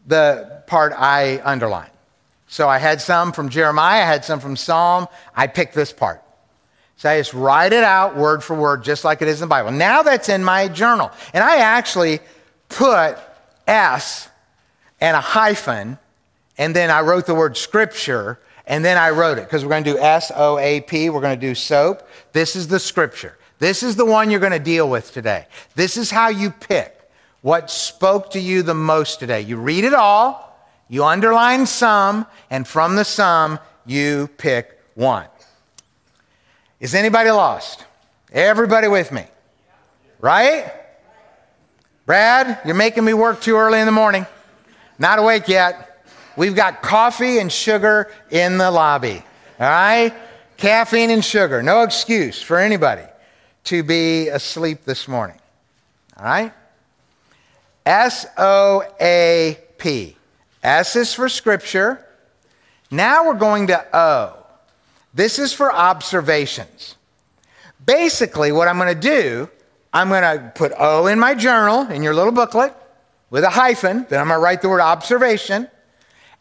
[0.06, 1.90] the part I underlined.
[2.48, 5.08] So I had some from Jeremiah, I had some from Psalm.
[5.34, 6.22] I picked this part.
[6.98, 9.50] So I just write it out word for word, just like it is in the
[9.50, 9.70] Bible.
[9.70, 11.10] Now that's in my journal.
[11.34, 12.20] And I actually
[12.68, 13.18] put
[13.66, 14.28] S
[15.00, 15.98] and a hyphen,
[16.56, 19.84] and then I wrote the word scripture, and then I wrote it because we're going
[19.84, 21.10] to do S O A P.
[21.10, 22.08] We're going to do soap.
[22.32, 23.36] This is the scripture.
[23.58, 25.46] This is the one you're going to deal with today.
[25.74, 26.95] This is how you pick
[27.42, 29.40] what spoke to you the most today.
[29.40, 35.26] You read it all, you underline some, and from the sum, you pick one.
[36.80, 37.84] Is anybody lost?
[38.32, 39.24] Everybody with me?
[40.20, 40.72] Right?
[42.04, 44.26] Brad, you're making me work too early in the morning.
[44.98, 46.04] Not awake yet.
[46.36, 49.22] We've got coffee and sugar in the lobby.
[49.58, 50.12] All right?
[50.56, 51.62] Caffeine and sugar.
[51.62, 53.04] No excuse for anybody
[53.64, 55.38] to be asleep this morning.
[56.16, 56.52] All right?
[57.86, 60.16] S O A P.
[60.62, 62.04] S is for scripture.
[62.90, 64.36] Now we're going to O.
[65.14, 66.96] This is for observations.
[67.84, 69.48] Basically, what I'm going to do,
[69.92, 72.74] I'm going to put O in my journal, in your little booklet,
[73.30, 74.06] with a hyphen.
[74.08, 75.68] Then I'm going to write the word observation.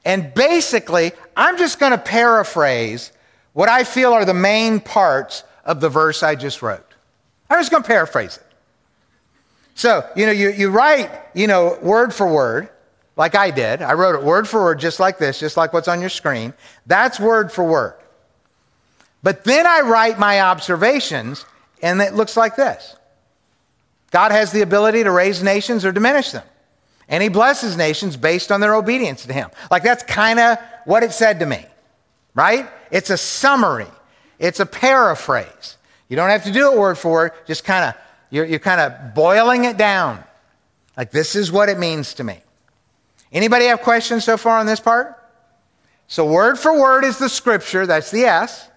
[0.04, 3.12] And basically, I'm just going to paraphrase
[3.54, 6.86] what I feel are the main parts of the verse I just wrote.
[7.50, 8.45] I'm just going to paraphrase it.
[9.76, 12.70] So, you know, you, you write, you know, word for word,
[13.18, 13.82] like I did.
[13.82, 16.54] I wrote it word for word, just like this, just like what's on your screen.
[16.86, 17.96] That's word for word.
[19.22, 21.46] But then I write my observations,
[21.82, 22.96] and it looks like this
[24.12, 26.46] God has the ability to raise nations or diminish them.
[27.10, 29.50] And he blesses nations based on their obedience to him.
[29.70, 31.66] Like that's kind of what it said to me,
[32.34, 32.68] right?
[32.92, 33.92] It's a summary,
[34.40, 35.78] it's a paraphrase.
[36.08, 38.82] You don't have to do it word for word, just kind of you're, you're kind
[38.82, 40.24] of boiling it down.
[40.98, 42.40] Like, this is what it means to me.
[43.32, 45.22] Anybody have questions so far on this part?
[46.08, 48.70] So, word for word is the scripture, that's the S.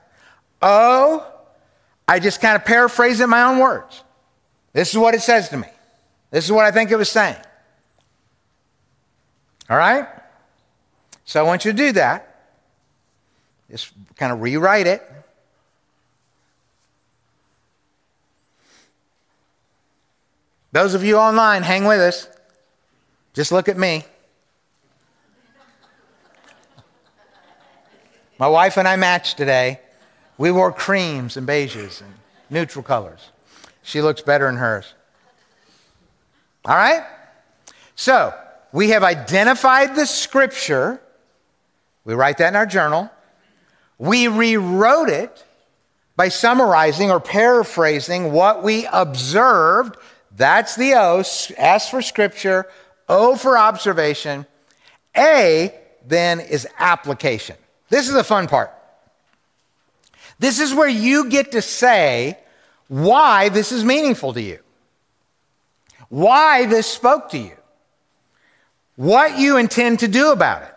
[0.61, 1.27] O,
[2.07, 4.03] I just kind of paraphrase it in my own words.
[4.73, 5.69] This is what it says to me.
[6.31, 7.37] This is what I think it was saying.
[9.71, 10.09] All right?
[11.25, 12.25] So I want you to do that.
[13.71, 15.03] Just kind of rewrite it.
[20.73, 22.29] Those of you online, hang with us.
[23.33, 24.05] Just look at me.
[28.39, 29.81] My wife and I matched today.
[30.37, 32.13] We wore creams and beiges and
[32.51, 33.31] neutral colors.
[33.83, 34.93] She looks better in hers.
[36.65, 37.05] All right?
[37.97, 38.35] So,
[38.73, 41.01] we have identified the scripture.
[42.05, 43.11] We write that in our journal.
[43.99, 45.45] We rewrote it
[46.15, 49.97] by summarizing or paraphrasing what we observed
[50.39, 51.19] that's the O.
[51.57, 52.67] S for scripture,
[53.09, 54.47] O for observation.
[55.17, 55.75] A
[56.07, 57.57] then is application.
[57.91, 58.73] This is the fun part.
[60.39, 62.39] This is where you get to say
[62.87, 64.61] why this is meaningful to you,
[66.09, 67.57] why this spoke to you,
[68.95, 70.75] what you intend to do about it.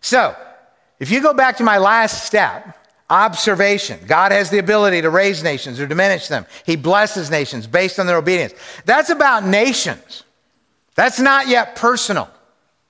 [0.00, 0.34] So,
[0.98, 2.78] if you go back to my last step,
[3.14, 4.00] Observation.
[4.08, 6.46] God has the ability to raise nations or diminish them.
[6.66, 8.54] He blesses nations based on their obedience.
[8.86, 10.24] That's about nations.
[10.96, 12.28] That's not yet personal.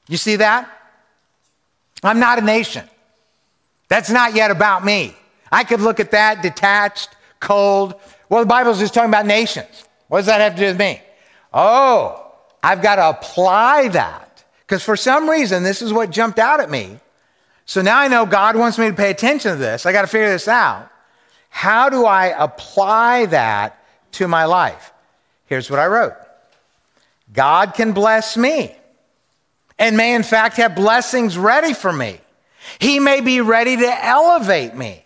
[0.09, 0.67] You see that?
[2.03, 2.89] I'm not a nation.
[3.89, 5.15] That's not yet about me.
[5.53, 7.95] I could look at that detached, cold.
[8.31, 9.85] Well, the Bible's just talking about nations.
[10.09, 11.03] What does that have to do with me?
[11.53, 12.33] Oh,
[12.63, 14.43] I've got to apply that.
[14.61, 16.99] Because for some reason, this is what jumped out at me.
[17.67, 19.87] So now I know God wants me to pay attention to this.
[19.87, 20.91] I got to figure this out.
[21.49, 23.79] How do I apply that
[24.13, 24.93] to my life?
[25.47, 26.15] Here's what I wrote
[27.33, 28.75] God can bless me
[29.79, 32.21] and may, in fact, have blessings ready for me.
[32.79, 35.05] He may be ready to elevate me,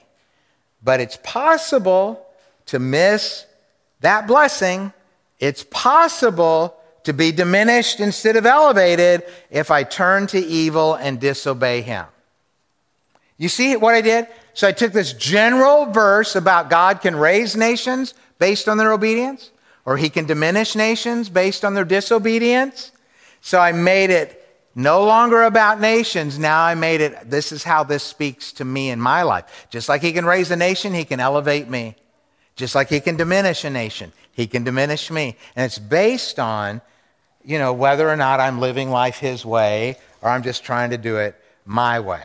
[0.83, 2.25] but it's possible
[2.67, 3.47] to miss
[4.01, 4.93] that blessing.
[5.41, 11.81] It's possible to be diminished instead of elevated if I turn to evil and disobey
[11.83, 12.05] Him.
[13.39, 14.27] You see what I did?
[14.53, 19.51] So I took this general verse about God can raise nations based on their obedience,
[19.87, 22.91] or he can diminish nations based on their disobedience.
[23.41, 24.35] So I made it
[24.75, 26.39] no longer about nations.
[26.39, 29.67] Now I made it, this is how this speaks to me in my life.
[29.71, 31.97] Just like he can raise a nation, he can elevate me.
[32.57, 35.37] Just like he can diminish a nation, he can diminish me.
[35.55, 36.81] And it's based on,
[37.45, 40.99] you know, whether or not I'm living life his way or I'm just trying to
[40.99, 42.25] do it my way.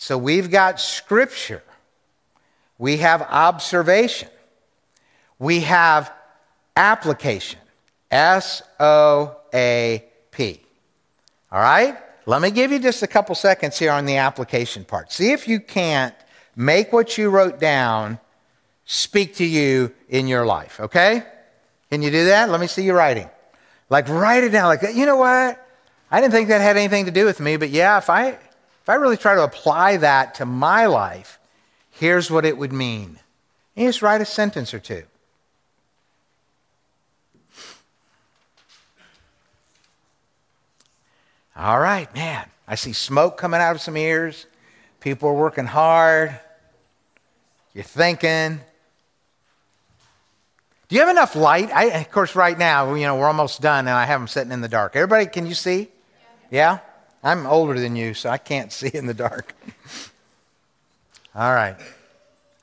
[0.00, 1.62] So we've got scripture,
[2.78, 4.30] we have observation,
[5.38, 6.10] we have
[6.74, 7.60] application.
[8.10, 10.62] S O A P.
[11.52, 11.98] All right?
[12.24, 15.12] Let me give you just a couple seconds here on the application part.
[15.12, 16.14] See if you can't
[16.56, 18.18] make what you wrote down
[18.86, 21.24] speak to you in your life, okay?
[21.90, 22.48] Can you do that?
[22.48, 23.28] Let me see you writing.
[23.90, 24.64] Like, write it down.
[24.64, 25.62] Like, you know what?
[26.10, 28.38] I didn't think that had anything to do with me, but yeah, if I,
[28.90, 31.38] I really try to apply that to my life,
[31.90, 33.18] here's what it would mean.
[33.76, 35.04] And you just write a sentence or two.
[41.56, 42.46] All right, man.
[42.66, 44.46] I see smoke coming out of some ears.
[45.00, 46.38] People are working hard.
[47.74, 48.60] You're thinking.
[50.88, 51.70] Do you have enough light?
[51.72, 54.52] I, of course, right now, you know, we're almost done and I have them sitting
[54.52, 54.96] in the dark.
[54.96, 55.88] Everybody, can you see?
[56.50, 56.78] Yeah?
[57.22, 59.54] I'm older than you, so I can't see in the dark.
[61.34, 61.76] All right.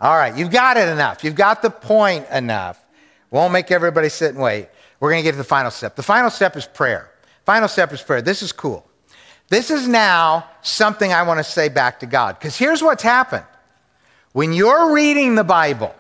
[0.02, 0.36] All right.
[0.36, 1.24] You've got it enough.
[1.24, 2.84] You've got the point enough.
[3.32, 4.70] Won't make everybody sit and wait.
[5.00, 5.96] We're going to get to the final step.
[5.96, 7.12] The final step is prayer.
[7.46, 8.22] Final step is prayer.
[8.22, 8.86] This is cool.
[9.50, 12.38] This is now something I want to say back to God.
[12.38, 13.46] Because here's what's happened.
[14.34, 15.96] When you're reading the Bible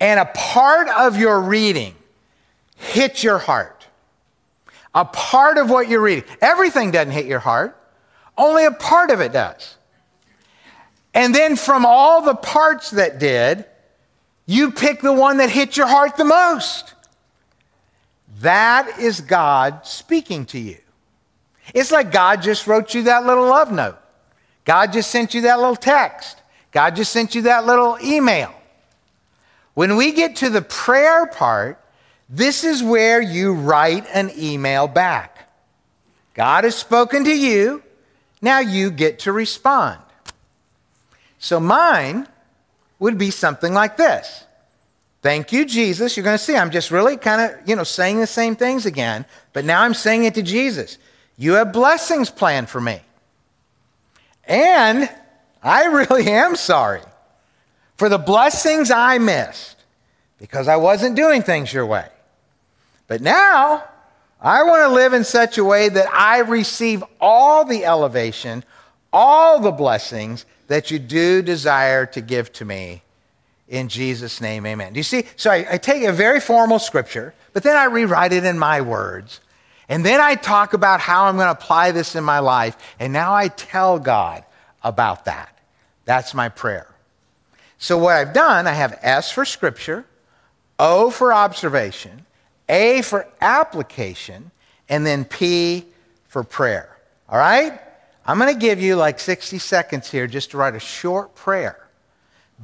[0.00, 1.94] and a part of your reading
[2.76, 3.73] hits your heart,
[4.94, 7.76] a part of what you're reading, everything doesn't hit your heart,
[8.36, 9.76] only a part of it does.
[11.14, 13.64] And then from all the parts that did,
[14.46, 16.94] you pick the one that hit your heart the most.
[18.40, 20.78] That is God speaking to you.
[21.72, 23.96] It's like God just wrote you that little love note.
[24.64, 26.42] God just sent you that little text.
[26.72, 28.52] God just sent you that little email.
[29.74, 31.83] When we get to the prayer part,
[32.28, 35.50] this is where you write an email back.
[36.34, 37.82] God has spoken to you.
[38.42, 40.00] Now you get to respond.
[41.38, 42.26] So mine
[42.98, 44.44] would be something like this
[45.22, 46.16] Thank you, Jesus.
[46.16, 48.84] You're going to see, I'm just really kind of, you know, saying the same things
[48.84, 50.98] again, but now I'm saying it to Jesus.
[51.38, 53.00] You have blessings planned for me.
[54.46, 55.08] And
[55.62, 57.00] I really am sorry
[57.96, 59.76] for the blessings I missed
[60.38, 62.08] because I wasn't doing things your way.
[63.06, 63.84] But now
[64.40, 68.64] I want to live in such a way that I receive all the elevation,
[69.12, 73.02] all the blessings that you do desire to give to me
[73.68, 74.92] in Jesus' name, amen.
[74.92, 75.24] Do you see?
[75.36, 78.82] So I, I, take a very formal scripture, but then I rewrite it in my
[78.82, 79.40] words.
[79.88, 82.76] And then I talk about how I'm going to apply this in my life.
[82.98, 84.44] And now I tell God
[84.82, 85.58] about that.
[86.04, 86.88] That's my prayer.
[87.78, 90.04] So what I've done, I have S for scripture,
[90.78, 92.26] O for observation,
[92.68, 94.50] A for application,
[94.88, 95.86] and then P
[96.28, 96.96] for prayer.
[97.28, 97.80] All right?
[98.26, 101.88] I'm going to give you like 60 seconds here just to write a short prayer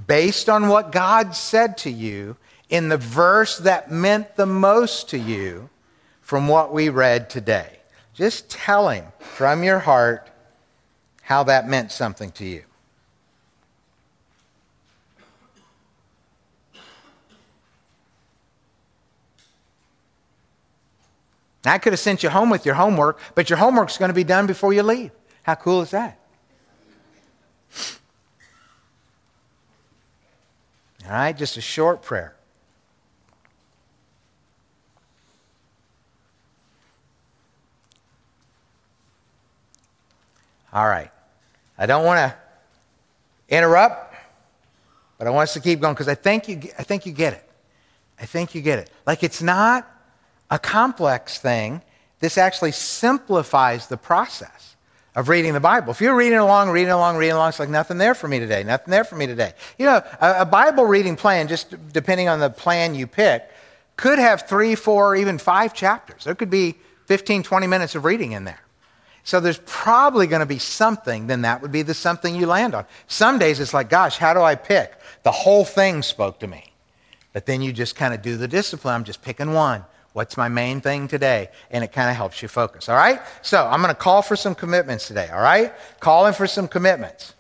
[0.07, 2.37] based on what God said to you
[2.69, 5.69] in the verse that meant the most to you
[6.21, 7.79] from what we read today.
[8.15, 10.31] Just tell Him from your heart
[11.23, 12.63] how that meant something to you.
[21.65, 24.25] I could have sent you home with your homework, but your homework's going to be
[24.25, 25.11] done before you leave.
[25.43, 26.19] How cool is that?
[31.05, 32.35] All right, just a short prayer.
[40.73, 41.11] All right.
[41.77, 42.37] I don't want to
[43.49, 44.15] interrupt,
[45.19, 47.33] but I want us to keep going because I think you I think you get
[47.33, 47.49] it.
[48.21, 48.91] I think you get it.
[49.07, 49.89] Like it's not
[50.51, 51.83] a complex thing.
[52.19, 54.77] This actually simplifies the process
[55.15, 55.91] of reading the Bible.
[55.91, 58.63] If you're reading along, reading along, reading along, it's like nothing there for me today,
[58.63, 59.53] nothing there for me today.
[59.79, 63.49] You know, a, a Bible reading plan, just depending on the plan you pick,
[63.97, 66.25] could have three, four, even five chapters.
[66.25, 66.77] There could be
[67.07, 68.61] 15, 20 minutes of reading in there.
[69.25, 72.75] So there's probably going to be something, then that would be the something you land
[72.75, 72.87] on.
[73.07, 74.95] Some days it's like, gosh, how do I pick?
[75.23, 76.73] The whole thing spoke to me.
[77.33, 78.95] But then you just kind of do the discipline.
[78.95, 79.85] I'm just picking one.
[80.13, 81.51] What's my main thing today?
[81.71, 83.21] And it kind of helps you focus, all right?
[83.43, 85.73] So I'm going to call for some commitments today, all right?
[86.01, 87.35] Calling for some commitments.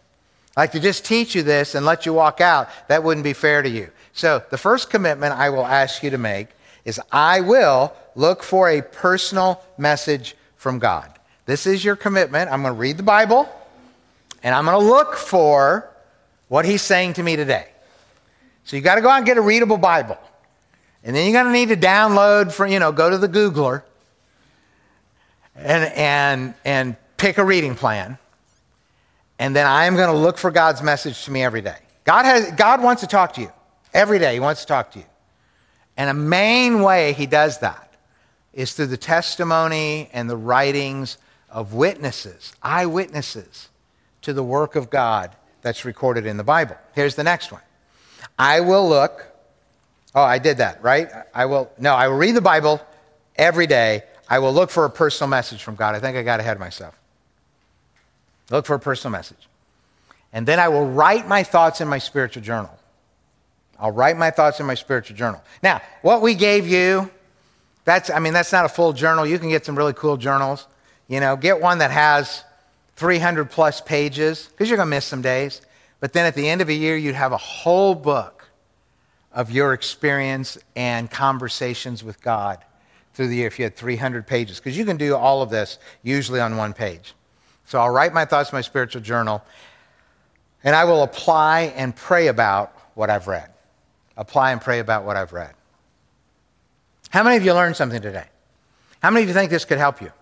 [0.57, 3.62] Like to just teach you this and let you walk out, that wouldn't be fair
[3.62, 3.91] to you.
[4.12, 6.49] So, the first commitment I will ask you to make
[6.85, 11.11] is I will look for a personal message from God.
[11.47, 12.51] This is your commitment.
[12.51, 13.49] I'm going to read the Bible
[14.43, 15.89] and I'm going to look for
[16.49, 17.68] what He's saying to me today.
[18.64, 20.18] So, you got to go out and get a readable Bible.
[21.03, 23.82] And then you're going to need to download from, you know, go to the Googler
[25.57, 28.18] and, and, and pick a reading plan.
[29.38, 31.78] And then I am going to look for God's message to me every day.
[32.05, 33.51] God, has, God wants to talk to you
[33.94, 34.34] every day.
[34.34, 35.07] He wants to talk to you.
[35.96, 37.94] And a main way he does that
[38.53, 43.68] is through the testimony and the writings of witnesses, eyewitnesses
[44.22, 46.76] to the work of God that's recorded in the Bible.
[46.94, 47.62] Here's the next one
[48.38, 49.26] I will look.
[50.14, 51.08] Oh, I did that, right?
[51.34, 52.80] I will, no, I will read the Bible
[53.36, 54.02] every day.
[54.28, 55.94] I will look for a personal message from God.
[55.94, 56.98] I think I got ahead of myself.
[58.50, 59.48] Look for a personal message.
[60.32, 62.76] And then I will write my thoughts in my spiritual journal.
[63.78, 65.42] I'll write my thoughts in my spiritual journal.
[65.62, 67.11] Now, what we gave you,
[67.84, 69.26] that's, I mean, that's not a full journal.
[69.26, 70.66] You can get some really cool journals.
[71.08, 72.44] You know, get one that has
[72.96, 75.62] 300 plus pages, because you're going to miss some days.
[75.98, 78.39] But then at the end of a year, you'd have a whole book
[79.33, 82.64] of your experience and conversations with God
[83.14, 85.78] through the year if you had 300 pages, because you can do all of this
[86.03, 87.14] usually on one page.
[87.66, 89.45] So I'll write my thoughts in my spiritual journal,
[90.64, 93.51] and I will apply and pray about what I've read.
[94.16, 95.55] Apply and pray about what I've read.
[97.11, 98.26] How many of you learned something today?
[99.03, 100.12] How many of you think this could help you?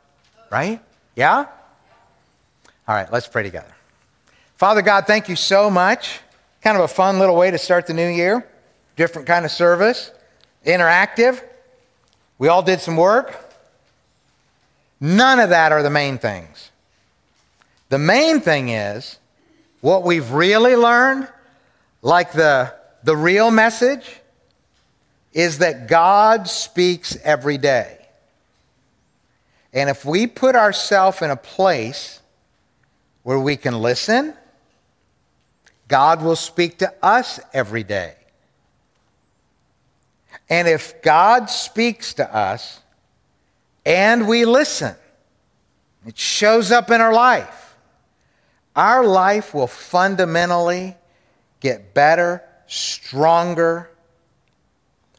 [0.50, 0.80] Right?
[1.16, 1.46] Yeah?
[2.86, 3.74] All right, let's pray together.
[4.56, 6.20] Father God, thank you so much.
[6.62, 8.46] Kind of a fun little way to start the new year.
[8.98, 10.10] Different kind of service,
[10.66, 11.40] interactive.
[12.36, 13.32] We all did some work.
[15.00, 16.72] None of that are the main things.
[17.90, 19.18] The main thing is
[19.82, 21.28] what we've really learned,
[22.02, 22.74] like the,
[23.04, 24.16] the real message,
[25.32, 28.04] is that God speaks every day.
[29.72, 32.20] And if we put ourselves in a place
[33.22, 34.34] where we can listen,
[35.86, 38.16] God will speak to us every day.
[40.50, 42.80] And if God speaks to us
[43.84, 44.94] and we listen,
[46.06, 47.68] it shows up in our life
[48.78, 50.94] our life will fundamentally
[51.58, 53.90] get better, stronger,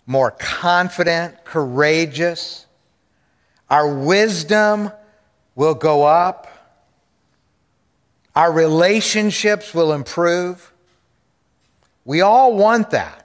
[0.05, 2.65] more confident, courageous.
[3.69, 4.93] Our wisdom
[5.55, 6.47] will go up.
[8.33, 10.71] Our relationships will improve.
[12.05, 13.18] We all want that.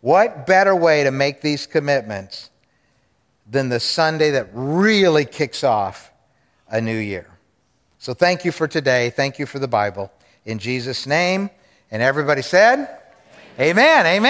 [0.00, 2.50] What better way to make these commitments
[3.50, 6.12] than the Sunday that really kicks off
[6.68, 7.26] a new year?
[7.98, 9.10] So thank you for today.
[9.10, 10.12] Thank you for the Bible.
[10.44, 11.50] In Jesus' name.
[11.90, 12.98] And everybody said,
[13.58, 14.06] Amen.
[14.06, 14.22] Amen.